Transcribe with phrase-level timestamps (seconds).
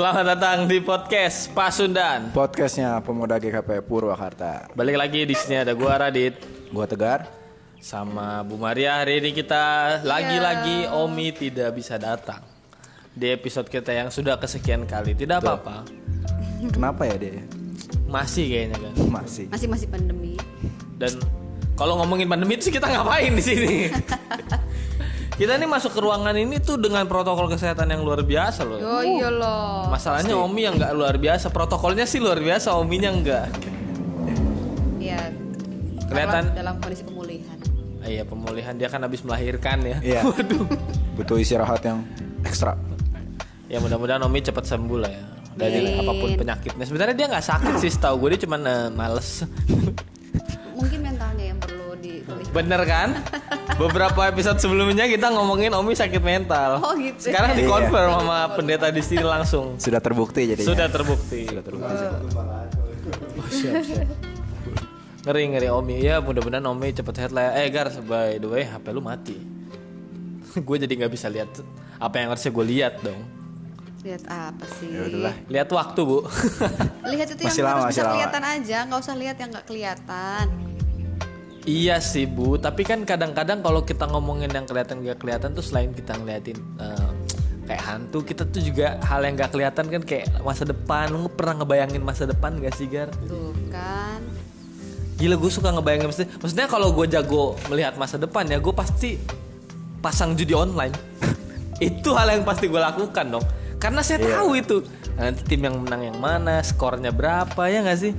[0.00, 2.32] Selamat datang di podcast Pasundan.
[2.32, 4.72] Podcastnya Pemuda GKP Purwakarta.
[4.72, 6.40] Balik lagi di sini ada gua Radit
[6.72, 7.28] Gua Tegar.
[7.84, 9.04] sama Bu Maria.
[9.04, 12.40] Hari ini kita lagi-lagi Omi tidak bisa datang
[13.12, 15.12] di episode kita yang sudah kesekian kali.
[15.12, 15.84] Tidak apa-apa,
[16.72, 17.44] Kenapa ya dia?
[18.08, 18.92] masih kayaknya kan.
[19.04, 19.52] Masih.
[19.52, 20.40] masih masih pandemi
[20.96, 21.12] Dan
[21.76, 23.76] kalau ngomongin pandemi itu sih kita ngapain di sini?
[25.40, 28.76] kita ini masuk ke ruangan ini tuh dengan protokol kesehatan yang luar biasa loh.
[28.76, 33.48] oh iya loh Masalahnya Omi yang nggak luar biasa, protokolnya sih luar biasa, Ominya enggak.
[35.00, 35.16] ya
[36.04, 37.56] Kelihatan- dalam, kondisi pemulihan
[38.00, 39.96] Ah, Iya pemulihan dia kan habis melahirkan ya.
[40.00, 40.20] Iya.
[41.16, 42.00] Butuh istirahat yang
[42.42, 42.72] ekstra.
[43.64, 46.00] Ya mudah-mudahan Omi cepat sembuh lah ya dari Amin.
[46.00, 46.84] apa pun penyakitnya.
[46.84, 48.56] Sebenarnya dia nggak sakit sih, tahu gue dia cuma
[48.90, 49.44] males.
[50.72, 53.08] mungkin mentalnya yang perlu dipulihkan Bener kan?
[53.80, 56.84] Beberapa episode sebelumnya kita ngomongin Omi sakit mental.
[56.84, 57.16] Oh, gitu.
[57.16, 57.64] Sekarang Iya.
[57.64, 59.80] dikonfirm sama pendeta di sini langsung.
[59.80, 60.60] Sudah terbukti jadi.
[60.60, 61.48] Sudah terbukti.
[61.48, 61.94] Sudah terbukti.
[63.32, 64.04] Oh, siap, siap.
[65.20, 67.64] Ngeri ngeri Omi ya mudah-mudahan Omi cepet sehat lah ya.
[67.64, 69.40] Eh Gar by the way HP lu mati.
[70.66, 71.48] gue jadi nggak bisa lihat
[71.96, 73.20] apa yang harusnya gue lihat dong.
[74.00, 75.34] lihat apa sih Ya udahlah.
[75.46, 76.24] Lihat waktu bu.
[77.06, 78.12] lihat itu Masih yang lama, harus bisa lama.
[78.12, 80.44] kelihatan aja nggak usah lihat yang nggak kelihatan
[81.70, 85.94] Iya sih bu, tapi kan kadang-kadang kalau kita ngomongin yang kelihatan gak kelihatan tuh selain
[85.94, 87.10] kita ngeliatin eh,
[87.70, 91.14] kayak hantu, kita tuh juga hal yang gak kelihatan kan kayak masa depan.
[91.14, 93.14] Lu pernah ngebayangin masa depan gak sih Gar?
[93.30, 94.18] tuh kan
[95.20, 99.20] Gila gue suka ngebayangin maksudnya, maksudnya kalau gue jago melihat masa depan ya gue pasti
[100.02, 100.96] pasang judi online.
[101.78, 103.46] itu hal yang pasti gue lakukan dong.
[103.78, 104.82] Karena saya tahu itu
[105.14, 108.12] nanti tim yang menang yang mana, skornya berapa ya gak sih?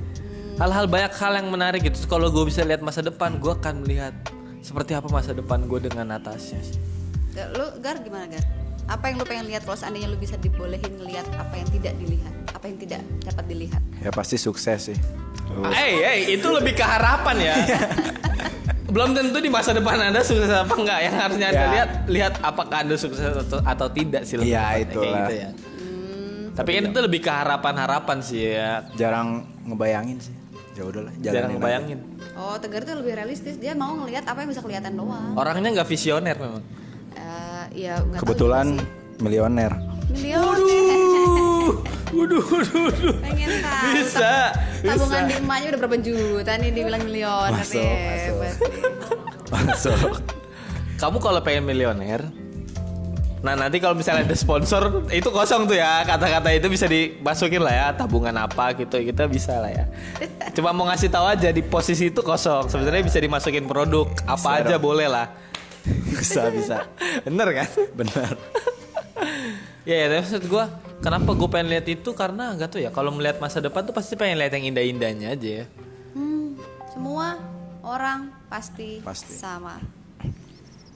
[0.56, 1.96] Hal-hal banyak hal yang menarik gitu.
[2.06, 4.14] Kalau gue bisa lihat masa depan, gue akan melihat
[4.60, 6.58] seperti apa masa depan gue dengan Natasha.
[6.58, 6.78] sih.
[7.34, 8.44] Lu gar gimana gar
[8.82, 12.34] apa yang lu pengen lihat kalau seandainya lu bisa dibolehin ngelihat apa yang tidak dilihat
[12.50, 14.98] apa yang tidak dapat dilihat Ya pasti sukses sih.
[15.70, 17.54] Eh, eh, itu lebih ke harapan ya.
[18.92, 20.98] Belum tentu di masa depan Anda sukses apa enggak.
[20.98, 21.70] Yang harusnya Anda Ya.
[21.70, 24.98] lihat lihat apakah Anda sukses atau, atau tidak sih Iya, kayak gitu
[25.32, 25.48] ya.
[26.52, 28.84] Tapi kan itu lebih ke harapan-harapan sih ya.
[28.92, 30.34] Jarang ngebayangin sih.
[30.72, 31.96] Ya udahlah, Jarang jalanin aja.
[32.32, 35.84] oh tegar tuh lebih realistis dia mau ngelihat apa yang bisa kelihatan doang Orangnya nggak
[35.86, 36.64] visioner memang.
[37.12, 38.66] Eh, ya nggak tahu Kebetulan
[39.18, 39.72] milioner.
[40.08, 40.40] milion
[42.12, 43.14] Waduh, waduh, waduh.
[43.22, 44.32] pengen tahu Bisa,
[44.82, 45.28] tabungan bisa.
[45.28, 48.82] di emaknya udah berapa juta nih dibilang milion Masuk, hebat nih.
[49.52, 50.12] Masuk.
[50.98, 52.20] Kamu kalau pengen milioner,
[53.42, 57.74] nah nanti kalau misalnya ada sponsor itu kosong tuh ya kata-kata itu bisa dimasukin lah
[57.74, 59.84] ya tabungan apa gitu kita bisa lah ya.
[60.54, 62.70] Cuma mau ngasih tahu aja di posisi itu kosong.
[62.70, 64.86] Sebenarnya bisa dimasukin produk apa Bisa aja dong.
[64.86, 65.26] boleh lah.
[66.14, 66.86] bisa bisa.
[67.26, 67.68] Bener kan?
[67.98, 68.30] Benar.
[69.82, 70.64] Ya, ya tapi maksud gue
[71.02, 74.14] kenapa gue pengen lihat itu karena gak tuh ya kalau melihat masa depan tuh pasti
[74.14, 75.66] pengen lihat yang indah-indahnya aja ya.
[76.14, 76.54] Hmm,
[76.94, 77.34] semua
[77.82, 79.34] orang pasti, Pasti.
[79.34, 79.82] sama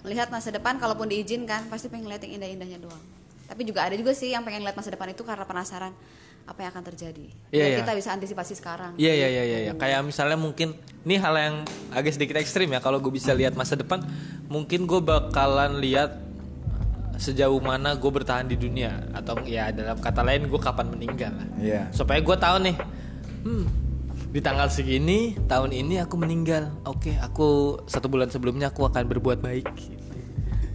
[0.06, 3.02] melihat masa depan kalaupun diizinkan pasti pengen lihat yang indah-indahnya doang
[3.50, 5.90] tapi juga ada juga sih yang pengen lihat masa depan itu karena penasaran
[6.46, 7.78] apa yang akan terjadi Biar iya.
[7.82, 9.58] kita bisa antisipasi sekarang Iya iya iya iya.
[9.66, 9.72] iya.
[9.74, 11.54] Kayak misalnya mungkin ini hal yang
[11.94, 12.82] agak sedikit ekstrim ya.
[12.82, 14.02] Kalau gue bisa lihat masa depan,
[14.50, 16.18] mungkin gue bakalan lihat
[17.16, 21.48] sejauh mana gue bertahan di dunia atau ya dalam kata lain gue kapan meninggal lah.
[21.62, 21.82] Iya.
[21.94, 22.76] Supaya gue tahu nih,
[23.46, 23.64] hmm,
[24.34, 26.74] di tanggal segini tahun ini aku meninggal.
[26.82, 29.66] Oke, aku satu bulan sebelumnya aku akan berbuat baik.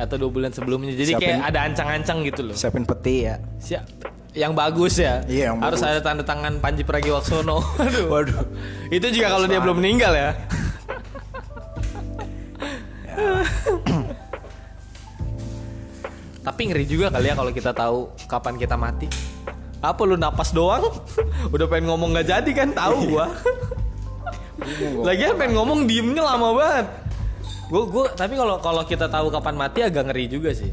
[0.02, 0.92] Atau dua bulan sebelumnya.
[0.92, 2.56] Jadi Siapin- kayak ada ancang-ancang gitu loh.
[2.58, 3.38] Siapin peti ya.
[3.62, 3.86] Siap.
[4.32, 5.22] Yang bagus ya.
[5.28, 5.92] Iya, yang Harus bagus.
[5.94, 7.62] ada tanda tangan Panji Pragiwaksono.
[7.80, 8.06] Waduh.
[8.10, 8.42] Waduh.
[8.90, 10.30] Itu juga kalau dia belum meninggal ya.
[16.42, 19.06] Tapi ngeri juga kali ya kalau kita tahu kapan kita mati.
[19.82, 20.90] Apa lu napas doang?
[21.54, 23.30] Udah pengen ngomong gak jadi kan tahu gua.
[25.02, 26.86] Lagian pengen ngomong diemnya lama banget.
[27.72, 30.68] Gua gua tapi kalau kalau kita tahu kapan mati agak ngeri juga sih.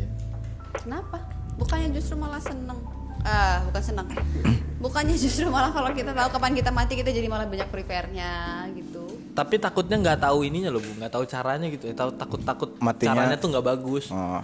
[0.74, 1.22] kenapa
[1.54, 2.78] bukannya justru malah seneng
[3.20, 4.06] ah bukan seneng
[4.84, 8.30] bukannya justru malah kalau kita tahu kapan kita mati kita jadi malah banyak prepare-nya
[8.72, 11.86] gitu Tapi takutnya nggak tahu ininya loh bu, nggak tahu caranya gitu.
[11.86, 11.94] ya.
[11.94, 14.10] Tahu takut takut Matinya- caranya tuh nggak bagus.
[14.10, 14.42] Oh.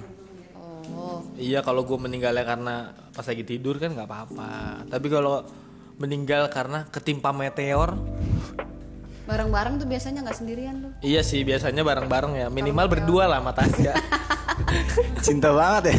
[0.94, 2.74] oh Iya kalau gue meninggalnya karena
[3.10, 4.50] pas lagi tidur kan nggak apa-apa.
[4.86, 5.42] Tapi kalau
[5.96, 7.98] meninggal karena ketimpa meteor,
[9.24, 12.46] bareng-bareng tuh biasanya nggak sendirian tuh iya sih biasanya bareng-bareng ya.
[12.52, 13.92] Minimal berdua lah sama Tasya.
[15.24, 15.96] Cinta banget ya.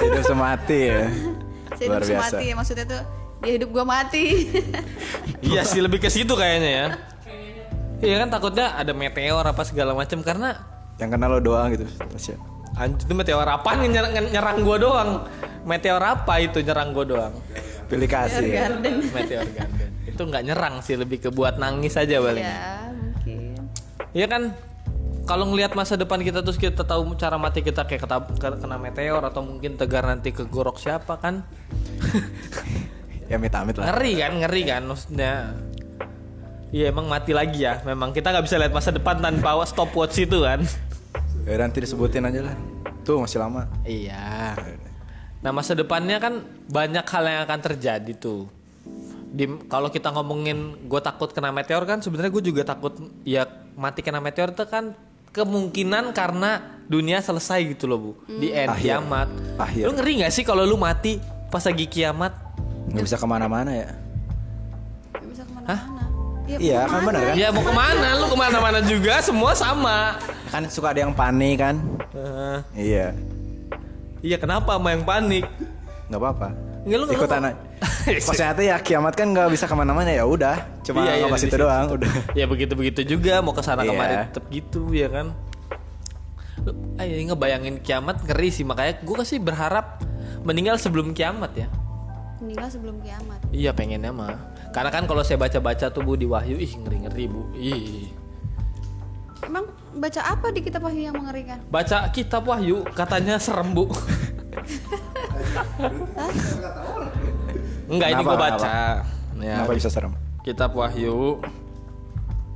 [0.00, 1.04] Hidup semati ya.
[1.78, 2.34] hidup biasa.
[2.34, 3.02] mati ya maksudnya tuh
[3.38, 4.50] dia hidup gua mati
[5.46, 6.86] iya sih lebih ke situ kayaknya ya.
[7.98, 10.54] Iya kan takutnya ada meteor apa segala macam karena
[10.98, 11.86] Yang kenal lo doang gitu.
[11.86, 12.34] Tasya.
[12.78, 15.10] anjir itu meteor apa yang nyerang, nyerang gue doang.
[15.66, 17.34] Meteor apa itu nyerang gue doang.
[17.90, 18.70] Pilih kasih ya.
[18.70, 18.94] Garden.
[19.10, 19.97] Meteor Garden.
[20.10, 22.40] Itu nggak nyerang sih, lebih ke buat nangis aja paling.
[22.40, 23.54] Ya mungkin.
[24.10, 24.42] Iya kan
[25.22, 28.76] kalau ngelihat masa depan kita terus kita tahu cara mati kita kayak keta- ke- kena
[28.76, 31.44] meteor atau mungkin tegar nanti ke gorok siapa kan
[33.28, 33.92] Ya amit-amit lah.
[33.92, 35.52] ngeri kan ngeri kan maksudnya
[36.68, 40.40] Iya emang mati lagi ya memang kita nggak bisa lihat masa depan tanpa stopwatch itu
[40.40, 40.64] kan
[41.44, 42.56] Ya nanti disebutin aja lah.
[43.04, 43.68] Tuh masih lama.
[43.84, 44.56] Iya
[45.38, 48.48] Nah masa depannya kan banyak hal yang akan terjadi tuh
[49.28, 53.44] di kalau kita ngomongin gue takut kena meteor kan sebenarnya gue juga takut ya
[53.74, 54.96] mati kena meteor itu kan
[55.28, 58.96] kemungkinan karena dunia selesai gitu loh bu di end Akhir.
[58.96, 59.84] kiamat Akhir.
[59.84, 62.32] lu ngeri nggak sih kalau lu mati pas lagi kiamat
[62.88, 63.88] Nggak bisa ke mana-mana ya.
[65.12, 66.02] Nggak bisa ke mana-mana.
[66.48, 67.04] Ya, Iya, kan ke mana?
[67.04, 67.34] benar kan?
[67.36, 70.16] ya mau ke mana lu ke mana-mana juga semua sama
[70.48, 71.76] Kan suka ada yang panik kan?
[72.10, 73.06] Eh, Iya.
[74.18, 75.44] iya kenapa sama yang panik
[76.08, 76.48] Nggak apa-apa.
[76.82, 77.40] Nggak, lu nggak Ikutan.
[78.26, 80.56] Pas nyata ya kiamat kan nggak bisa ke mana-mana ya udah.
[80.82, 81.56] Cuma Iya, iya, itu situ.
[81.56, 82.10] doang udah.
[82.32, 83.88] ya begitu begitu juga mau ke sana Iya.
[83.88, 85.30] kemari tetap gitu ya kan
[86.98, 90.02] ayo ngebayangin kiamat ngeri sih makanya gue sih berharap
[90.42, 91.68] meninggal sebelum kiamat ya
[92.38, 93.38] Meninggal sebelum kiamat.
[93.48, 94.36] iya pengennya mah
[94.68, 98.10] karena kan kalau saya baca-baca tuh bu di wahyu ih ngeri ngeri bu ih
[99.40, 99.64] Emang
[99.94, 101.62] baca apa di kitab wahyu yang mengerikan?
[101.64, 103.86] baca kitab wahyu katanya serem bu
[107.88, 108.76] enggak ini Kenapa, gue baca
[109.38, 110.12] ya Kenapa bisa serem?
[110.44, 111.40] kitab wahyu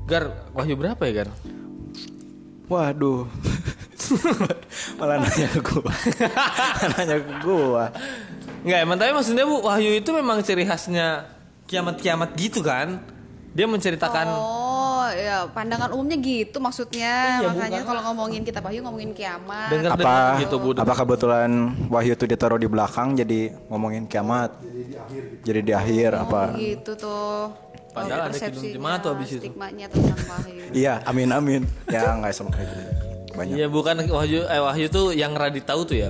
[0.05, 1.31] gar wahyu berapa ya gar
[2.70, 3.29] Waduh.
[4.99, 5.93] Malah nanya ke gua.
[6.96, 7.84] nanya ke gua.
[8.64, 11.29] Enggak, emang tapi maksudnya Bu, Wahyu itu memang ciri khasnya
[11.69, 13.05] kiamat-kiamat gitu kan.
[13.52, 14.62] Dia menceritakan Oh,
[15.49, 17.41] pandangan umumnya gitu maksudnya.
[17.41, 19.69] Iya, Makanya kalau ngomongin kitab wahyu ngomongin kiamat.
[19.69, 20.69] denger Apa dengar gitu Bu.
[20.73, 21.50] apa kebetulan
[21.89, 24.55] Wahyu itu ditaruh di belakang jadi ngomongin kiamat.
[25.43, 26.43] Jadi di akhir apa?
[26.49, 27.50] Oh, gitu tuh.
[27.93, 29.43] Padahal Oh, ada kidung jemaat tuh abis itu.
[29.43, 30.62] Stigmanya tentang wahyu.
[30.81, 31.62] Iya, amin amin.
[31.87, 32.83] Ya nggak sama kayak gitu.
[33.33, 33.55] Banyak.
[33.55, 36.09] Iya, bukan Wahyu eh Wahyu tuh yang Radit tahu tuh ya.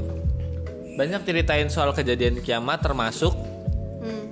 [0.92, 3.30] Banyak ceritain soal kejadian kiamat termasuk
[3.98, 4.26] Hmm.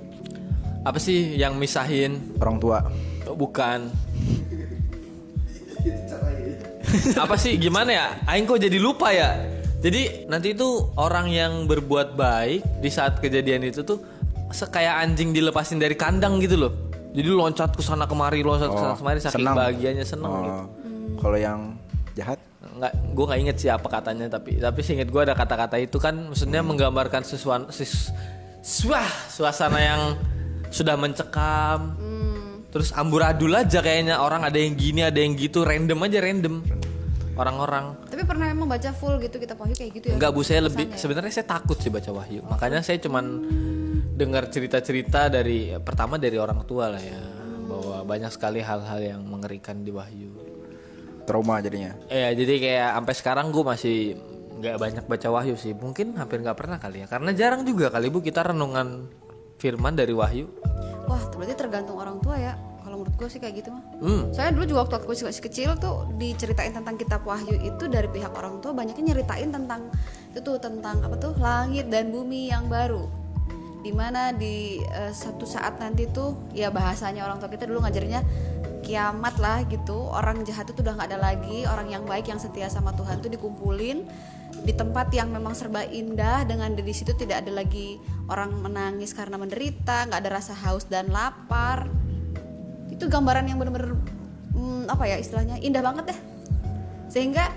[0.83, 2.83] apa sih yang misahin Orang tua.
[3.23, 3.87] Bukan
[7.17, 7.57] apa sih?
[7.57, 8.05] Gimana ya?
[8.27, 9.37] Aing kok jadi lupa ya?
[9.81, 13.97] Jadi nanti itu orang yang berbuat baik di saat kejadian itu tuh
[14.53, 16.73] sekaya anjing dilepasin dari kandang gitu loh.
[17.11, 19.55] Jadi loncat ke sana kemari loncat ke sana kemari saking senang.
[19.57, 20.61] bahagianya seneng Oh, gitu.
[21.19, 21.59] Kalau yang
[22.13, 22.39] jahat?
[22.61, 26.13] Nggak gue nggak inget sih apa katanya tapi tapi seinget gue ada kata-kata itu kan
[26.29, 27.67] maksudnya menggambarkan sesuatu
[28.61, 30.01] suah suasana yang
[30.71, 31.97] sudah mencekam
[32.71, 36.55] terus amburadul aja kayaknya orang ada yang gini ada yang gitu random aja random
[37.35, 40.15] orang-orang Tapi pernah emang baca full gitu kitab wahyu kayak gitu ya?
[40.19, 40.97] Enggak bu saya lebih ya?
[40.99, 43.25] sebenarnya saya takut sih baca wahyu makanya saya cuman
[44.15, 47.21] dengar cerita-cerita dari pertama dari orang tua lah ya
[47.67, 50.51] bahwa banyak sekali hal-hal yang mengerikan di wahyu
[51.23, 51.95] trauma jadinya.
[52.11, 53.97] Iya, jadi kayak sampai sekarang gue masih
[54.61, 55.71] nggak banyak baca wahyu sih.
[55.71, 57.07] Mungkin hampir nggak pernah kali ya.
[57.07, 59.07] Karena jarang juga kali bu kita renungan
[59.57, 60.51] firman dari wahyu.
[61.07, 62.53] Wah, berarti tergantung orang tua ya.
[62.81, 63.83] Kalau menurut gue sih kayak gitu mah.
[64.01, 64.33] Hmm.
[64.33, 68.33] Soalnya dulu juga waktu aku masih kecil tuh diceritain tentang kitab wahyu itu dari pihak
[68.33, 69.93] orang tua banyaknya nyeritain tentang
[70.33, 73.05] itu tuh tentang apa tuh langit dan bumi yang baru.
[73.85, 78.21] Di mana di eh, satu saat nanti tuh ya bahasanya orang tua kita dulu ngajarnya
[78.81, 82.67] kiamat lah gitu orang jahat itu udah nggak ada lagi orang yang baik yang setia
[82.67, 84.03] sama Tuhan tuh dikumpulin
[84.61, 87.97] di tempat yang memang serba indah dengan di situ tidak ada lagi
[88.29, 91.89] orang menangis karena menderita nggak ada rasa haus dan lapar.
[92.93, 93.97] Itu gambaran yang bener-bener
[94.53, 96.19] hmm, apa ya istilahnya indah banget deh.
[97.09, 97.49] Sehingga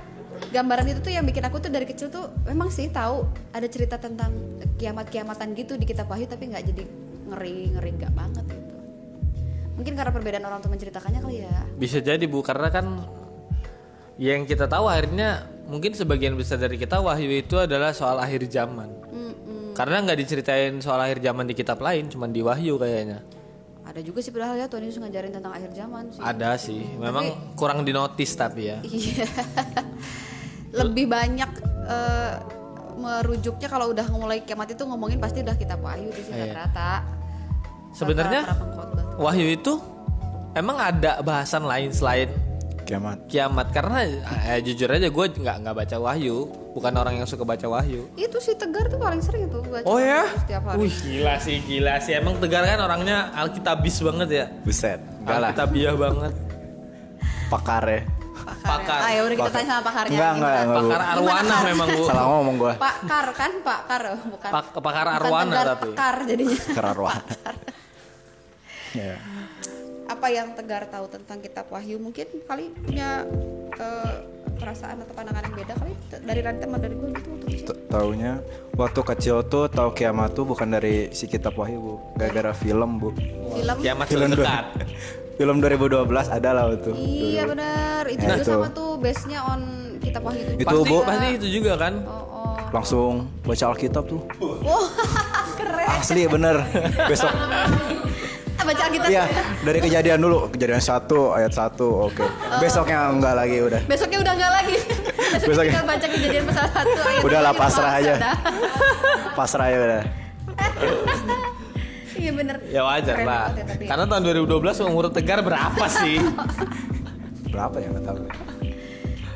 [0.51, 4.01] gambaran itu tuh yang bikin aku tuh dari kecil tuh memang sih tahu ada cerita
[4.01, 4.33] tentang
[4.81, 6.83] kiamat-kiamatan gitu di kitab wahyu tapi nggak jadi
[7.31, 8.75] ngeri ngeri nggak banget gitu.
[9.75, 11.57] Mungkin karena perbedaan orang tua menceritakannya kali ya.
[11.75, 12.87] Bisa jadi bu, karena kan
[14.15, 18.91] yang kita tahu akhirnya mungkin sebagian besar dari kita wahyu itu adalah soal akhir zaman.
[19.75, 23.21] Karena nggak diceritain soal akhir zaman di kitab lain, cuman di wahyu kayaknya.
[23.85, 27.31] ada juga sih padahal ya Tuhan Yesus ngajarin tentang akhir zaman sih Ada sih, memang
[27.55, 28.79] kurang dinotis tapi ya.
[28.89, 29.29] Iya.
[30.75, 31.51] Lebih banyak
[31.87, 32.33] eh,
[32.97, 36.55] merujuknya kalau udah mulai kiamat itu ngomongin pasti udah kitab wahyu di sini Iya.
[36.65, 37.05] rata.
[37.95, 38.43] Sebenarnya
[39.15, 39.79] wahyu itu
[40.55, 42.31] emang ada bahasan lain selain
[42.85, 43.19] Kiamat.
[43.27, 44.05] kiamat karena
[44.47, 48.37] eh, jujur aja gue nggak nggak baca wahyu bukan orang yang suka baca wahyu Itu
[48.39, 50.79] si Tegar tuh paling sering tuh baca oh ya setiap hari.
[50.81, 55.01] wih gila sih gila sih emang tegar kan orangnya alkitabis banget ya Buset.
[55.19, 55.49] Enggak lah.
[55.51, 56.33] alkitabiah banget
[57.45, 58.01] Pakar ya.
[58.61, 59.01] Pakar.
[59.01, 60.17] Ah, ya udah kita tanya sama pakarnya.
[60.17, 60.77] Enggak, enggak, enggak.
[60.77, 61.65] Pakar arwana Kar?
[61.65, 62.03] memang bu.
[62.05, 62.73] Salah ngomong gua.
[62.77, 64.51] Pakar kan, pakar bukan.
[64.51, 65.89] Pak- pakar bukan arwana tegar tapi.
[65.93, 66.59] Pakar jadinya.
[66.73, 67.23] Kerarwan.
[69.01, 69.15] ya.
[70.07, 71.97] Apa yang Tegar tahu tentang kitab Wahyu?
[71.97, 73.25] Mungkin kali punya
[73.73, 74.15] eh,
[74.55, 77.67] perasaan atau pandangan yang beda kali dari teman dari gue gitu waktu kecil.
[77.67, 78.33] T- Taunya
[78.75, 83.09] waktu kecil tuh tahu kiamat tuh bukan dari si kitab Wahyu bu, gara-gara film bu.
[83.51, 83.77] Film.
[83.79, 84.65] Kiamat Film dekat.
[85.35, 86.91] film 2012 ada lah itu.
[86.95, 88.03] Iya benar.
[88.07, 88.53] Itu Ya, juga itu.
[88.53, 89.61] sama tuh base-nya on
[89.99, 90.53] kitab Wahyu itu.
[90.61, 90.97] Itu, Pasti, Bu.
[91.03, 91.95] pasti itu juga kan.
[92.05, 92.55] Oh, oh.
[92.71, 94.21] Langsung baca Alkitab tuh.
[94.63, 94.87] Wah,
[95.57, 95.87] keren.
[95.91, 96.57] Asli bener.
[97.11, 97.33] Besok
[98.65, 99.09] Ah, Baca Alkitab.
[99.09, 99.25] Iya,
[99.61, 102.25] dari kejadian dulu, kejadian satu ayat satu, oke.
[102.59, 103.81] Besoknya enggak lagi udah.
[103.85, 104.77] Besoknya udah enggak lagi.
[105.35, 108.15] Besoknya Besoknya- kita baca kejadian pasal satu ayat Udah lah, lagi, pasrah aja.
[108.17, 108.37] dah.
[109.35, 110.03] Pasrah ya udah.
[112.15, 112.57] Iya bener.
[112.67, 113.47] Ya wajar Keren lah.
[113.53, 113.85] ya, tapi.
[113.85, 114.49] Karena tahun 2012
[114.83, 116.17] umur Tegar berapa sih?
[117.47, 118.19] Berapa ya enggak tahu.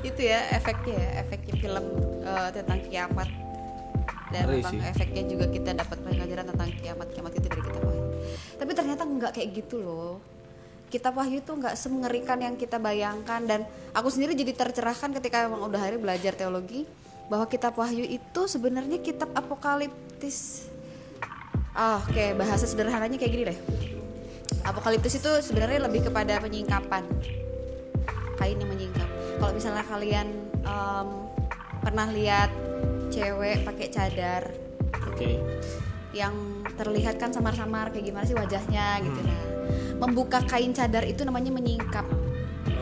[0.01, 1.85] itu ya efeknya ya efeknya film
[2.23, 3.29] eh, tentang kiamat
[4.29, 7.98] dan Ngeri memang efeknya juga kita dapat pelajaran tentang kiamat kiamat itu dari wahyu
[8.59, 10.19] tapi ternyata nggak kayak gitu loh.
[10.91, 13.41] Kitab wahyu itu nggak semengerikan yang kita bayangkan.
[13.47, 13.61] Dan
[13.95, 16.85] aku sendiri jadi tercerahkan ketika memang udah hari belajar teologi
[17.29, 20.67] bahwa kitab wahyu itu sebenarnya kitab apokaliptis.
[21.77, 23.59] Ah oke bahasa sederhananya kayak gini deh.
[24.65, 27.05] Apokaliptis itu sebenarnya lebih kepada penyingkapan.
[28.41, 29.09] Kain yang menyingkap.
[29.39, 30.27] Kalau misalnya kalian
[30.65, 31.09] em,
[31.85, 32.51] pernah lihat
[33.13, 34.43] cewek pakai cadar.
[35.07, 35.39] Oke.
[36.11, 36.33] Yang
[36.75, 39.41] terlihat kan samar-samar kayak gimana sih wajahnya gitu nah.
[39.99, 42.07] Membuka kain cadar itu namanya menyingkap.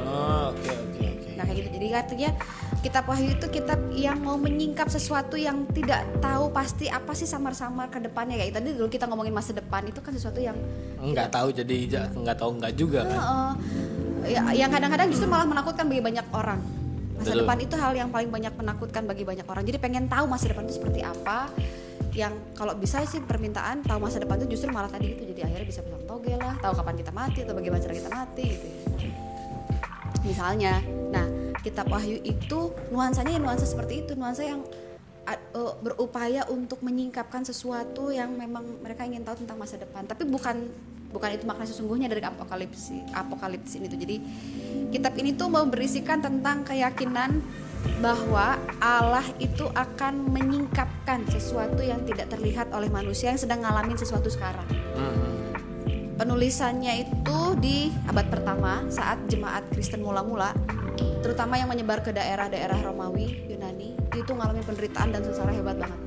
[0.06, 1.30] Oh, oke oke oke.
[1.35, 1.68] Nah kayak gitu.
[1.80, 2.30] Jadi artinya
[2.78, 7.88] kitab Wahyu itu kitab yang mau menyingkap sesuatu yang tidak tahu pasti apa sih samar-samar
[7.88, 10.54] ke depannya kayak tadi dulu kita ngomongin masa depan itu kan sesuatu yang
[11.00, 13.18] Enggak tahu jadi ja- enggak tahu enggak juga kan.
[13.18, 13.52] Heeh.
[14.26, 16.61] ya, yang kadang-kadang justru malah menakutkan bagi banyak orang.
[17.16, 17.40] Masa Betul.
[17.42, 19.64] depan itu hal yang paling banyak menakutkan bagi banyak orang.
[19.64, 21.49] Jadi pengen tahu masa depan itu seperti apa.
[22.16, 25.68] Yang kalau bisa sih permintaan tahu masa depan itu justru malah tadi itu jadi akhirnya
[25.68, 28.66] bisa bilang toge lah, tahu kapan kita mati atau bagaimana cara kita mati gitu.
[28.73, 29.12] Ya.
[30.25, 30.75] Misalnya,
[31.12, 31.26] nah
[31.61, 34.64] kitab Wahyu itu nuansanya ya nuansa seperti itu, nuansa yang
[35.28, 40.08] eh, berupaya untuk menyingkapkan sesuatu yang memang mereka ingin tahu tentang masa depan.
[40.08, 40.56] Tapi bukan
[41.12, 44.00] bukan itu makna sesungguhnya dari apokalipsi apokalipsis ini tuh.
[44.00, 44.16] Jadi
[44.90, 47.44] kitab ini tuh mau berisikan tentang keyakinan
[48.00, 54.28] bahwa Allah itu akan menyingkapkan sesuatu yang tidak terlihat oleh manusia yang sedang ngalamin sesuatu
[54.28, 54.66] sekarang.
[56.16, 60.57] Penulisannya itu di abad pertama saat jemaat Kristen mula-mula
[61.21, 66.00] terutama yang menyebar ke daerah-daerah Romawi Yunani itu ngalamin penderitaan dan sengsara hebat banget.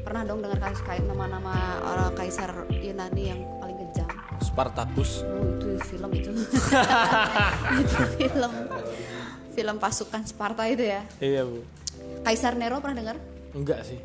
[0.00, 4.08] Pernah dong dengar kasus kait nama-nama orang kaisar Yunani yang paling kejam?
[4.40, 5.26] Spartacus.
[5.28, 6.30] oh itu film itu.
[7.82, 8.52] Itu film
[9.58, 11.58] film pasukan Sparta itu ya Iya, Bu.
[12.22, 13.16] Kaisar Nero pernah dengar
[13.50, 13.98] Enggak sih.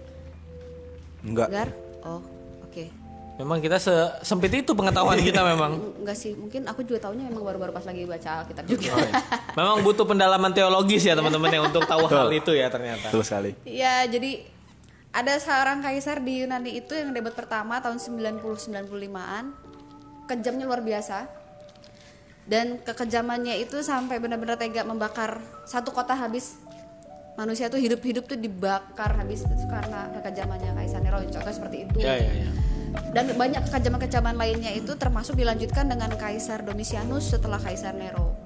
[1.22, 1.48] Enggak.
[1.48, 1.70] dengar
[2.02, 2.22] oh
[2.64, 2.86] oke
[3.34, 3.90] Memang kita se-
[4.22, 5.78] sempit itu pengetahuan kita memang.
[6.00, 8.94] enggak sih mungkin aku juga tahunya memang baru-baru pas lagi baca Alkitab juga
[9.54, 13.10] Memang butuh pendalaman teologis ya teman-teman yang untuk tahu hal itu ya ternyata.
[13.10, 13.52] Betul sekali.
[13.64, 14.46] Ya, jadi
[15.10, 19.54] ada seorang kaisar di Yunani itu yang debat pertama tahun 90-95an.
[20.24, 21.26] Kejamnya luar biasa.
[22.44, 26.60] Dan kekejamannya itu sampai benar-benar tega membakar satu kota habis.
[27.34, 31.18] Manusia tuh hidup-hidup tuh dibakar habis itu karena kekejamannya kaisar Nero.
[31.26, 31.98] Contoh seperti itu.
[32.04, 32.50] Ya ya ya.
[33.10, 38.38] Dan banyak kekejaman-kekejaman lainnya itu termasuk dilanjutkan dengan kaisar Domitianus setelah kaisar Nero.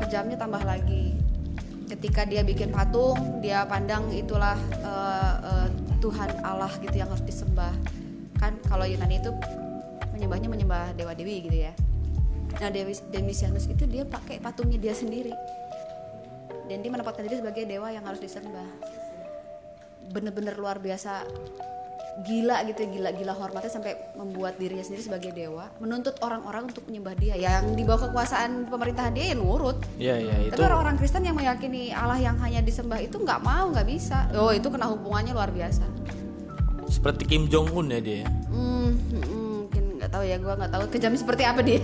[0.00, 1.14] Kejamnya tambah lagi.
[1.86, 5.68] Ketika dia bikin patung, dia pandang itulah eh, eh,
[6.02, 7.74] Tuhan Allah gitu yang harus disembah.
[8.42, 9.30] Kan kalau Yunani itu
[10.14, 11.72] menyembahnya menyembah dewa dewi gitu ya.
[12.52, 15.30] Nah Dewi Domitianus itu dia pakai patungnya dia sendiri.
[16.66, 18.66] Dan dia menempatkan diri sebagai dewa yang harus disembah.
[20.08, 21.22] Bener-bener luar biasa
[22.20, 27.14] gila gitu ya, gila-gila hormatnya sampai membuat dirinya sendiri sebagai dewa menuntut orang-orang untuk menyembah
[27.16, 30.52] dia yang di bawah kekuasaan pemerintahan dia ya nurut Iya iya itu.
[30.52, 34.52] tapi orang-orang Kristen yang meyakini Allah yang hanya disembah itu nggak mau nggak bisa oh
[34.52, 35.86] itu kena hubungannya luar biasa
[36.90, 38.26] Seperti Kim Jong Un ya dia.
[38.26, 38.90] hmm, hmm,
[39.22, 39.39] mungkin
[40.10, 41.78] nggak tahu ya gua nggak tahu kejam seperti apa dia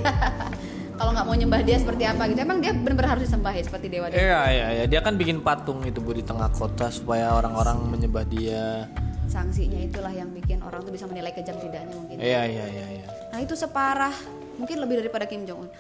[0.99, 3.87] kalau nggak mau nyembah dia seperti apa gitu emang dia benar-benar harus disembah ya seperti
[3.87, 7.31] dewa dewa Iya iya iya dia kan bikin patung itu Bu di tengah kota supaya
[7.31, 8.91] orang-orang menyembah dia.
[9.27, 13.07] sanksinya itulah yang bikin orang tuh bisa menilai kejam tidaknya mungkin Iya iya iya iya.
[13.31, 14.15] Nah itu separah
[14.55, 15.71] mungkin lebih daripada Kim Jong Un.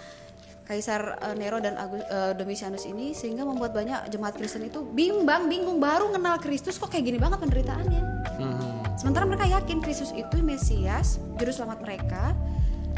[0.66, 5.46] Kaisar eh, Nero dan Agus, eh, Domitianus ini sehingga membuat banyak jemaat Kristen itu bimbang,
[5.46, 8.02] bingung baru kenal Kristus kok kayak gini banget penderitaannya.
[8.34, 8.55] Mhm.
[8.96, 12.32] Sementara mereka yakin Kristus itu Mesias, juru selamat mereka.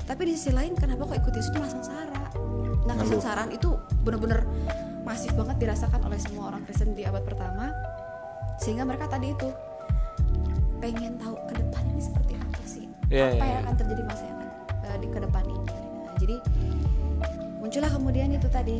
[0.07, 2.25] Tapi di sisi lain kenapa kok ikut Yesus itu malah sengsara?
[2.89, 4.49] nah kesengsaraan itu bener-bener
[5.05, 7.69] masif banget dirasakan oleh semua orang Kristen di abad pertama.
[8.57, 9.53] Sehingga mereka tadi itu
[10.81, 12.87] pengen tahu ke depan ini seperti apa sih?
[13.13, 14.49] Iya, apa iya, yang akan terjadi masa yang akan
[14.89, 15.67] eh, di ke depan ini?
[15.69, 16.37] Nah, jadi
[17.61, 18.77] muncullah kemudian itu tadi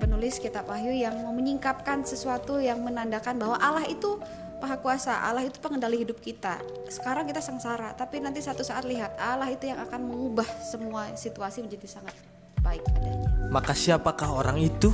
[0.00, 4.16] penulis kitab Wahyu yang mau menyingkapkan sesuatu yang menandakan bahwa Allah itu
[4.60, 6.60] Maha Kuasa, Allah itu pengendali hidup kita.
[6.92, 11.64] Sekarang kita sengsara, tapi nanti satu saat lihat Allah itu yang akan mengubah semua situasi
[11.64, 12.12] menjadi sangat
[12.60, 13.28] baik adanya.
[13.48, 14.92] Maka siapakah orang itu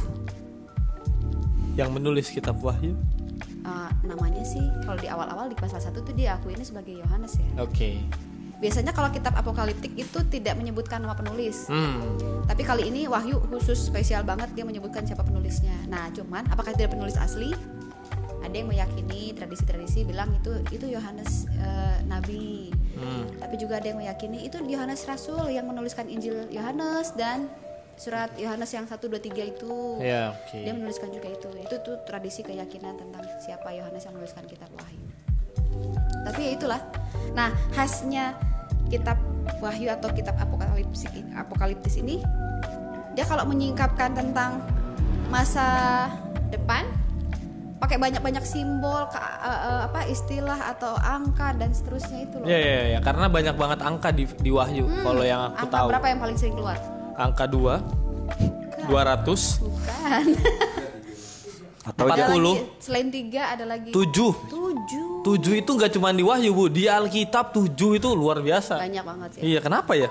[1.74, 2.94] yang menulis kitab Wahyu?
[3.66, 7.48] Uh, namanya sih kalau di awal-awal di pasal 1 tuh dia ini sebagai Yohanes ya.
[7.58, 7.98] Oke.
[8.56, 11.68] Biasanya kalau kitab apokaliptik itu tidak menyebutkan nama penulis.
[11.68, 12.00] Hmm.
[12.48, 15.76] Tapi kali ini Wahyu khusus spesial banget dia menyebutkan siapa penulisnya.
[15.90, 17.52] Nah, cuman apakah dia penulis asli?
[18.46, 22.70] Ada yang meyakini tradisi-tradisi bilang itu itu Yohanes eh, nabi.
[22.94, 23.26] Hmm.
[23.42, 27.50] Tapi juga ada yang meyakini itu Yohanes rasul yang menuliskan Injil Yohanes dan
[27.98, 29.74] surat Yohanes yang 1 2 3 itu.
[29.98, 30.62] Ya, oke.
[30.62, 31.48] Dia menuliskan juga itu.
[31.58, 35.02] Itu tuh tradisi keyakinan tentang siapa Yohanes yang menuliskan kitab Wahyu.
[36.22, 36.80] Tapi ya itulah.
[37.34, 38.36] Nah, khasnya
[38.88, 39.18] kitab
[39.58, 42.22] Wahyu atau kitab apokalipsis apokaliptis ini
[43.16, 44.60] dia kalau menyingkapkan tentang
[45.32, 46.06] masa
[46.52, 46.84] depan
[47.76, 52.46] pakai banyak-banyak simbol ke- eh, eh, apa istilah atau angka dan seterusnya itu loh.
[52.46, 54.84] Ya, ya, ya, karena banyak banget angka di, di Wahyu.
[54.98, 56.78] Kalau yang aku Hmm, Angka tahu, berapa yang paling sering keluar?
[57.14, 57.80] angka 2
[58.86, 60.24] 200 Bukan.
[61.86, 62.56] Atau Empat dia ada puluh.
[62.58, 64.10] lagi selain tiga ada lagi 7
[64.50, 65.08] tujuh.
[65.22, 66.66] 7 itu nggak cuma di Wahyu, Bu.
[66.66, 68.74] Di Alkitab 7 itu luar biasa.
[68.76, 69.40] Banyak banget sih.
[69.44, 70.10] Iya, kenapa ya?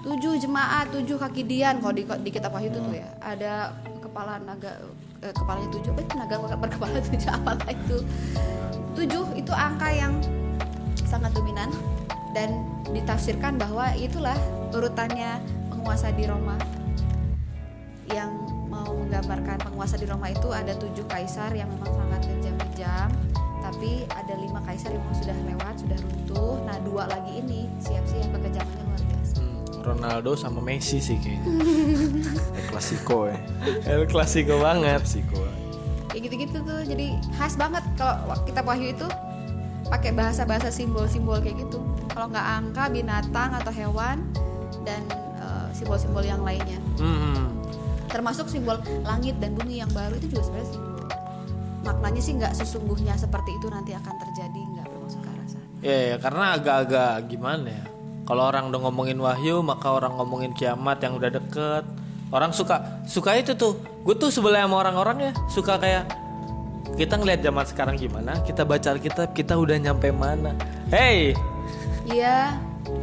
[0.00, 3.68] tujuh jemaat tujuh kaki dian kalau di, di kitab wahyu itu tuh ya ada
[4.00, 4.80] kepala naga
[5.24, 5.90] eh, kepalanya tujuh.
[5.92, 7.96] Apa itu naga berkepala tujuh apa itu?
[8.96, 10.18] Tujuh itu angka yang
[11.06, 11.70] sangat dominan
[12.32, 14.36] dan ditafsirkan bahwa itulah
[14.74, 16.56] urutannya penguasa di Roma.
[18.10, 18.30] Yang
[18.66, 23.10] mau menggambarkan penguasa di Roma itu ada tujuh kaisar yang memang sangat kejam-kejam
[23.60, 26.58] tapi ada lima kaisar yang sudah lewat sudah runtuh.
[26.66, 29.19] Nah dua lagi ini siap-siap kekejamannya luar biasa
[29.82, 31.44] Ronaldo sama Messi sih kayaknya.
[32.56, 33.38] El Clasico ya.
[33.84, 35.00] El Clasico banget.
[35.00, 35.40] Clasico.
[36.06, 39.06] kayak gitu-gitu tuh jadi khas banget kalau kitab wahyu itu
[39.86, 44.18] pakai bahasa-bahasa simbol-simbol kayak gitu kalau nggak angka binatang atau hewan
[44.82, 45.06] dan
[45.38, 47.54] eh, simbol-simbol yang lainnya Hmm.
[48.06, 51.06] termasuk simbol langit dan bumi yang baru itu juga sebenarnya simbol
[51.80, 55.98] maknanya sih nggak sesungguhnya seperti itu nanti akan terjadi nggak bermaksud ke arah sana Ya,
[56.04, 57.84] ya, karena agak-agak gimana ya.
[58.30, 61.82] Kalau orang udah ngomongin wahyu, maka orang ngomongin kiamat yang udah deket.
[62.30, 63.74] Orang suka suka itu tuh.
[64.06, 66.06] Gue tuh sebelah sama orang-orang ya suka kayak
[66.94, 70.54] kita ngelihat zaman sekarang gimana, kita baca Alkitab, kita udah nyampe mana.
[70.94, 71.34] Hey,
[72.06, 72.54] iya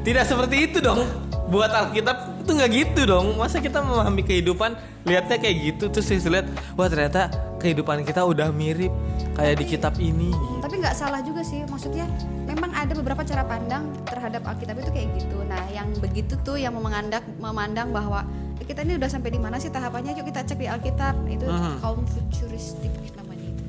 [0.07, 1.03] tidak seperti itu dong.
[1.51, 3.35] Buat Alkitab itu nggak gitu dong.
[3.35, 6.47] Masa kita memahami kehidupan lihatnya kayak gitu terus saya lihat,
[6.79, 7.27] wah ternyata
[7.59, 8.95] kehidupan kita udah mirip
[9.35, 10.31] kayak di kitab ini.
[10.63, 12.07] tapi nggak salah juga sih maksudnya
[12.57, 15.37] memang ada beberapa cara pandang terhadap Alkitab itu kayak gitu.
[15.45, 18.25] Nah yang begitu tuh yang memandang memandang bahwa
[18.57, 20.17] "Eh, kita ini udah sampai di mana sih tahapannya?
[20.17, 21.13] Yuk kita cek di Alkitab.
[21.27, 21.77] Itu Mhm.
[21.79, 23.63] kaum futuristik namanya itu.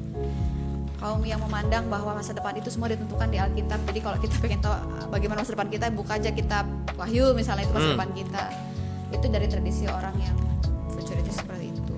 [0.96, 3.78] Kaum yang memandang bahwa masa depan itu semua ditentukan di Alkitab.
[3.84, 6.64] Jadi kalau kita pengen tahu ah, bagaimana masa depan kita buka aja kitab
[6.96, 7.94] Wahyu misalnya itu masa Hmm.
[7.94, 8.42] depan kita.
[9.10, 10.36] Itu dari tradisi orang yang
[10.88, 11.94] futuristik seperti itu.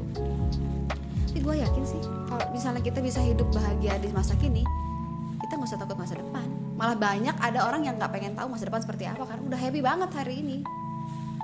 [1.25, 4.67] Tapi gue yakin sih kalau misalnya kita bisa hidup bahagia di masa kini
[5.41, 6.47] kita nggak usah takut masa depan
[6.81, 9.81] malah banyak ada orang yang nggak pengen tahu masa depan seperti apa karena udah happy
[9.81, 10.57] banget hari ini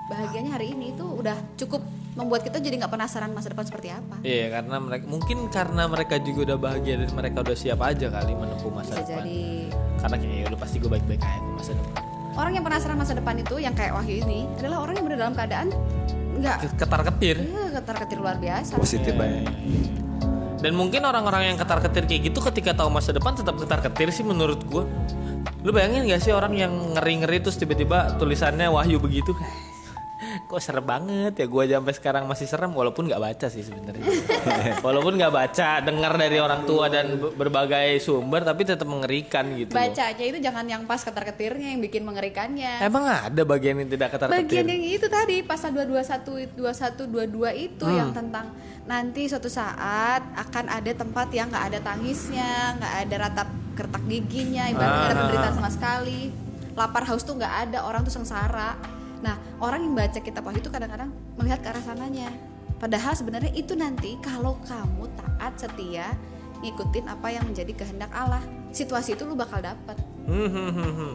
[0.06, 1.84] bahagianya hari ini itu udah cukup
[2.16, 6.16] membuat kita jadi nggak penasaran masa depan seperti apa Iya karena mereka mungkin karena mereka
[6.16, 9.12] juga udah bahagia dan mereka udah siap aja kali menempuh masa bisa depan.
[9.20, 9.40] jadi
[9.96, 12.00] Karena kayak "Ya udah pasti gue baik-baik aja masa depan.
[12.34, 15.34] orang yang penasaran masa depan itu yang kayak Wahyu ini adalah orang yang berada dalam
[15.34, 15.68] keadaan
[16.36, 17.36] nggak Ketar ketir.
[17.38, 19.44] ya, ketar ketir luar biasa Positif banget.
[20.66, 24.10] Dan mungkin orang-orang yang ketar ketir kayak gitu ketika tahu masa depan tetap ketar ketir
[24.10, 24.82] sih menurut gue.
[25.62, 29.30] Lu bayangin gak sih orang yang ngeri-ngeri terus tiba-tiba tulisannya wahyu begitu?
[30.46, 34.06] Kok serem banget ya gue aja sampai sekarang masih serem walaupun nggak baca sih sebenarnya.
[34.86, 39.68] walaupun nggak baca, dengar dari orang tua dan be- berbagai sumber tapi tetap mengerikan gitu.
[39.68, 39.82] loh.
[39.82, 44.08] bacanya itu jangan yang pas ketar ketirnya yang bikin mengerikannya Emang ada bagian yang tidak
[44.08, 44.38] ketar ketir?
[44.40, 47.10] bagian yang itu tadi pasal 221 21
[47.42, 48.54] 22 itu yang tentang
[48.84, 54.64] nanti suatu saat akan ada tempat yang nggak ada tangisnya nggak ada ratap kertak giginya
[54.64, 55.20] ibaratnya nggak ada Ah.
[55.20, 56.20] penderitaan sama sekali
[56.72, 58.78] lapar haus tuh nggak ada orang tuh sengsara
[59.24, 62.28] nah orang yang baca kitab wahyu itu kadang-kadang melihat ke arah sananya.
[62.76, 66.12] Padahal sebenarnya itu nanti kalau kamu taat setia
[66.60, 71.12] ngikutin apa yang menjadi kehendak Allah situasi itu lu bakal dapat Hmm, hmm, hmm,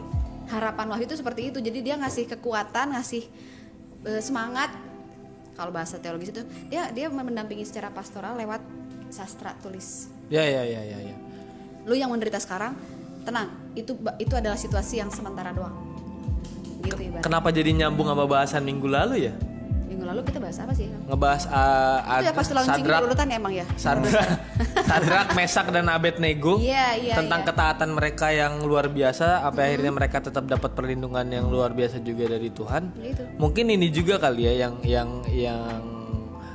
[0.48, 1.60] harapan wahyu itu seperti itu.
[1.60, 3.28] Jadi dia ngasih kekuatan ngasih
[4.08, 4.72] eh, semangat.
[5.52, 6.40] Kalau bahasa teologis itu
[6.72, 8.64] dia dia mendampingi secara pastoral lewat
[9.12, 10.08] sastra tulis.
[10.32, 11.16] Ya ya ya ya ya.
[11.84, 12.72] lu yang menderita sekarang
[13.28, 13.52] tenang.
[13.76, 15.91] Itu itu adalah situasi yang sementara doang
[16.82, 19.34] gitu Kenapa jadi nyambung sama bahasan minggu lalu ya?
[20.02, 23.52] minggu lalu kita bahas apa sih Ngebahas uh, itu ya pas launching Sadrak, urutan emang
[23.54, 24.28] ya Sadrak,
[24.90, 27.48] Sadrak, Mesak dan Abednego Iya, iya, tentang iya.
[27.52, 32.34] ketaatan mereka yang luar biasa, apa akhirnya mereka tetap dapat perlindungan yang luar biasa juga
[32.34, 32.82] dari Tuhan.
[32.98, 35.62] gitu Mungkin ini juga kali ya yang yang yang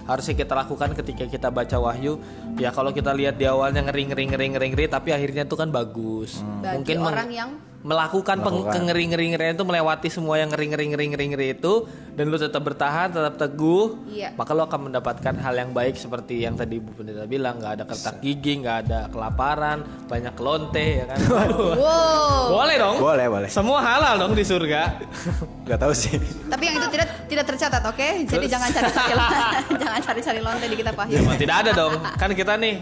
[0.08, 2.20] harusnya kita lakukan ketika kita baca Wahyu.
[2.58, 5.70] Ya kalau kita lihat di awalnya ngeri ngeri ngeri ngeri ngeri, tapi akhirnya itu kan
[5.70, 6.40] bagus.
[6.64, 7.50] bagi Mungkin orang yang
[7.88, 11.74] melakukan, peng- kengeri ngeri ngeri itu melewati semua yang ngeri ngeri ngeri ngeri ngeri itu
[12.12, 14.36] dan lu tetap bertahan tetap teguh Iya.
[14.36, 17.56] maka lo akan mendapatkan hal yang baik seperti yang tadi Bu Pendeta bilang.
[17.58, 21.18] Nggak ada kertak gigi nggak ada kelaparan banyak lonte ya kan?
[21.78, 22.52] Wow.
[22.54, 22.96] Boleh dong.
[22.98, 23.48] Boleh, boleh.
[23.48, 25.00] semua halal dong di surga.
[25.68, 26.16] Gak tahu sih.
[26.48, 28.08] tapi yang itu tidak tidak tercatat oke?
[28.26, 29.14] Jadi jangan cari-cari
[29.84, 31.22] jangan cari-cari lonte di kitab Wahyu.
[31.22, 31.94] Emang tidak ada dong.
[32.16, 32.76] Kan kita nih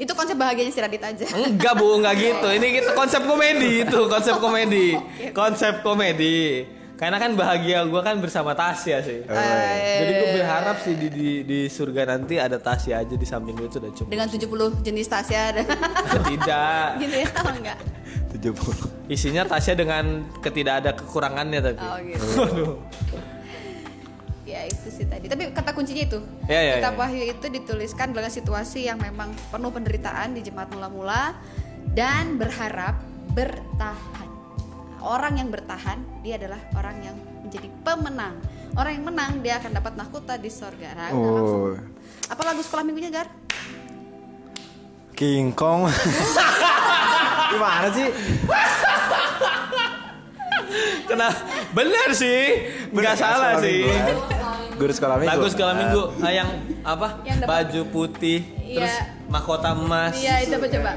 [0.00, 4.00] itu konsep bahagianya si Radit aja enggak bu enggak gitu ini kita konsep komedi itu
[4.08, 4.96] konsep komedi
[5.36, 6.64] konsep komedi
[6.96, 11.28] karena kan bahagia gue kan bersama Tasya sih Eh, Jadi gue berharap sih di, di,
[11.44, 14.08] di surga nanti ada Tasya aja di samping gue itu udah cukup.
[14.12, 15.62] dengan 70 jenis Tasya ada
[16.28, 16.86] Tidak.
[17.04, 17.78] gitu ya oh, enggak
[18.36, 19.08] 70.
[19.08, 21.80] Isinya Tasya dengan ketidak ada kekurangannya tapi.
[21.80, 22.76] oh gitu.
[24.50, 26.18] Ya itu sih tadi tapi kata kuncinya itu
[26.50, 26.98] Ya, ya, kitab ya.
[27.06, 31.38] Wahyu itu dituliskan dalam situasi yang memang penuh penderitaan di jemaat mula-mula
[31.94, 32.98] dan berharap
[33.30, 34.28] bertahan
[35.00, 38.34] orang yang bertahan dia adalah orang yang menjadi pemenang
[38.74, 41.78] orang yang menang dia akan dapat mahkota di sorga nah, langsung.
[41.78, 42.30] Oh.
[42.30, 43.30] apa lagu sekolah minggunya Gar
[45.20, 45.84] King Kong.
[47.52, 48.08] Gimana sih?
[51.12, 51.28] Kena
[51.76, 52.72] bener sih.
[52.88, 53.84] Enggak salah sih.
[54.80, 55.28] Guru sekolah minggu.
[55.36, 56.48] Lagu sekolah minggu ah, yang
[56.80, 57.08] apa?
[57.20, 59.28] Yang Baju putih, terus Iya.
[59.28, 60.16] mahkota emas.
[60.16, 60.90] iya itu apa coba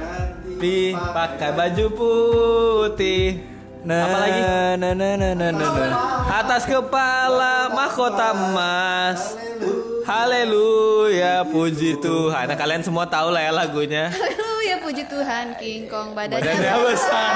[0.55, 3.43] Di pakai baju putih.
[3.83, 4.39] Nah, Apa lagi?
[4.39, 5.91] Nah, nah, nah, nah, nah, nah.
[6.31, 9.35] Atas kepala mahkota emas.
[10.07, 12.47] Haleluya, puji Tuhan.
[12.47, 14.07] Nah, kalian semua tahu lah ya lagunya.
[14.63, 17.31] ya puji Tuhan King Kong badannya, Badannya besar.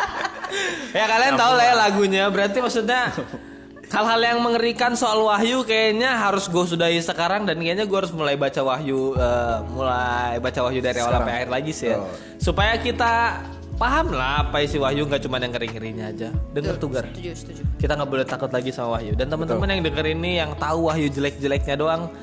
[0.96, 2.24] ya kalian tahu lah ya lagunya.
[2.32, 3.12] Berarti maksudnya
[3.90, 8.38] hal-hal yang mengerikan soal wahyu kayaknya harus gue sudahi sekarang dan kayaknya gue harus mulai
[8.38, 11.98] baca wahyu eh, mulai baca wahyu dari awal sampai akhir lagi sih ya.
[11.98, 12.06] Oh.
[12.38, 13.42] Supaya kita
[13.74, 16.28] paham lah apa isi wahyu nggak cuma yang ngeri-ngerinya aja.
[16.54, 17.10] Dengar tuh Gar.
[17.10, 19.12] setuju setuju Kita nggak boleh takut lagi sama wahyu.
[19.18, 22.14] Dan teman-teman yang denger ini yang tahu wahyu jelek-jeleknya doang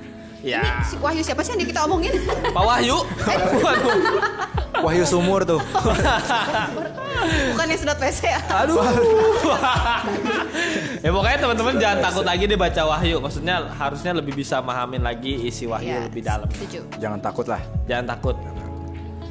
[0.46, 2.14] Ya, Ini si Wahyu siapa sih yang kita omongin?
[2.56, 2.98] Pak Wahyu.
[3.66, 3.94] Waduh.
[4.86, 5.58] Wahyu sumur tuh.
[7.54, 8.40] Bukan yang sedot WC ya?
[8.62, 8.78] Aduh.
[11.04, 13.18] ya pokoknya teman-teman jangan takut lagi deh baca wahyu.
[13.18, 16.46] Maksudnya harusnya lebih bisa mahamin lagi isi wahyu Ya, lebih dalam.
[16.54, 16.86] Setuju.
[17.02, 17.62] Jangan takut lah.
[17.90, 18.38] Jangan takut.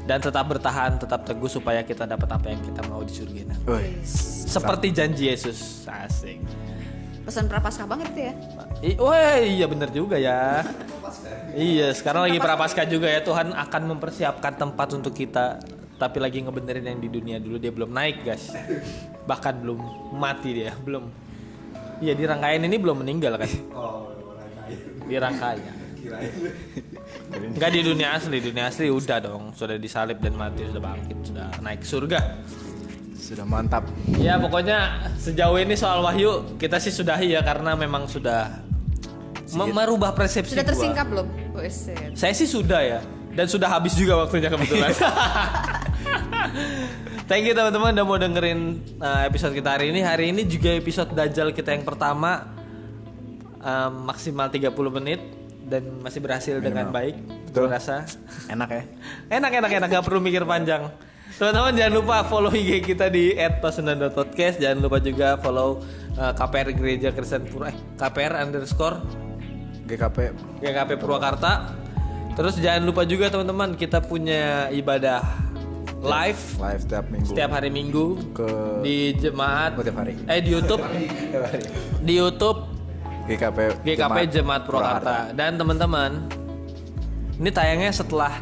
[0.06, 3.54] Dan tetap bertahan, tetap teguh supaya kita dapat apa yang kita mau di surga.
[4.46, 5.86] Seperti janji Yesus.
[5.86, 6.42] Asik.
[7.26, 8.34] Pesan prapaskah banget itu ya.
[9.02, 10.62] Wah, iya bener juga ya.
[11.56, 13.20] Iya, sekarang lagi prapaskah juga ya.
[13.24, 15.60] Tuhan akan mempersiapkan tempat untuk kita.
[15.96, 18.52] Tapi lagi ngebenerin yang di dunia dulu dia belum naik, guys.
[19.24, 19.78] Bahkan belum
[20.12, 21.08] mati dia, belum.
[22.04, 23.50] Iya, di rangkaian ini belum meninggal kan?
[25.08, 25.76] Di rangkaian.
[27.56, 31.46] Enggak di dunia asli, dunia asli udah dong, sudah disalib dan mati, sudah bangkit, sudah
[31.64, 32.20] naik ke surga.
[33.16, 33.82] Sudah mantap.
[34.20, 38.62] Ya pokoknya sejauh ini soal wahyu kita sih sudahi ya karena memang sudah
[39.54, 40.72] merubah persepsi Sudah gua.
[40.74, 41.26] tersingkap belum?
[41.54, 42.18] Buset.
[42.18, 42.98] Saya sih sudah ya
[43.36, 44.96] dan sudah habis juga waktunya kebetulan.
[47.28, 50.00] Thank you teman-teman udah mau dengerin uh, episode kita hari ini.
[50.00, 52.54] Hari ini juga episode Dajjal kita yang pertama
[53.60, 55.20] um, maksimal 30 menit
[55.66, 57.18] dan masih berhasil dengan baik.
[57.50, 57.66] Betul.
[57.66, 58.06] Betul rasa.
[58.46, 58.82] Enak ya.
[59.42, 60.86] Enak enak enak gak perlu mikir panjang.
[61.36, 64.62] Teman-teman jangan lupa follow IG kita di @pasundan.podcast.
[64.62, 65.82] Jangan lupa juga follow
[66.16, 69.25] uh, KPR Gereja Kristen Pura eh, KPR underscore
[69.86, 70.18] GKP
[70.60, 71.72] GKP Purwakarta.
[72.36, 75.24] Terus jangan lupa juga teman-teman kita punya ibadah
[76.04, 76.42] live.
[76.60, 77.26] live setiap minggu.
[77.32, 78.06] setiap hari Minggu.
[78.36, 79.72] Ke- di jemaat.
[79.78, 80.12] Oh, tiap hari.
[80.28, 80.82] eh di YouTube.
[82.06, 82.58] Di YouTube.
[83.26, 85.34] GKP GKP Jemaat Purwakarta.
[85.34, 86.30] Dan teman-teman
[87.36, 88.38] ini tayangnya setelah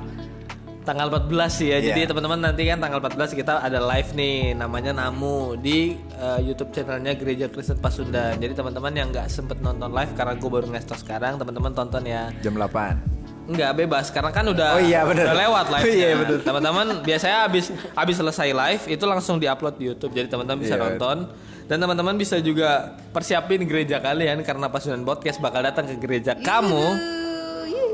[0.85, 1.81] tanggal 14 sih ya.
[1.81, 2.09] Jadi Iya.
[2.09, 7.13] teman-teman nanti kan tanggal 14 kita ada live nih namanya Namu di uh, YouTube channelnya
[7.13, 8.37] Gereja Kristen Pasundan.
[8.37, 12.29] Jadi teman-teman yang nggak sempet nonton live karena gue baru ngestos sekarang, teman-teman tonton ya.
[12.39, 13.17] Jam 8.
[13.45, 15.25] Enggak bebas karena kan udah Oh iya, bener.
[15.25, 15.85] udah lewat live.
[15.91, 16.39] Iya, bener.
[16.41, 20.13] Teman-teman biasanya habis habis selesai live itu langsung diupload di YouTube.
[20.13, 20.85] Jadi teman-teman bisa Iya.
[20.87, 21.17] nonton
[21.65, 27.14] dan teman-teman bisa juga persiapin gereja kalian karena Pasudan Podcast bakal datang ke gereja kamu.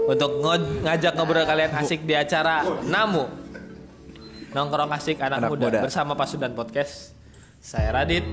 [0.06, 0.30] Untuk
[0.80, 3.26] ngajak ngobrol kalian asik di acara Namu.
[4.50, 5.80] Nongkrong asik anak, Anak muda, muda.
[5.82, 7.14] bersama Pasudan Podcast.
[7.60, 8.24] Saya Radit.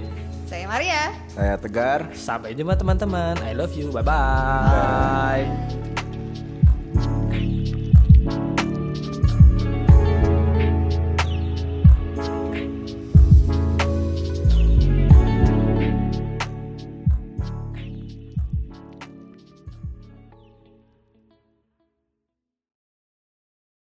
[0.48, 1.12] Saya Maria.
[1.28, 2.10] Saya Tegar.
[2.16, 3.36] Sampai jumpa teman-teman.
[3.44, 3.92] I love you.
[3.92, 5.87] Bye-bye.